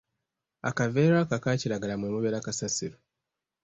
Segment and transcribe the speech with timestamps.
[0.69, 2.97] Akaveera ako akakiragala mwe mubeera kasasiro.